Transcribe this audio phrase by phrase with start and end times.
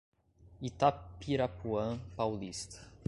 [0.61, 2.89] Itapirapuã Paulista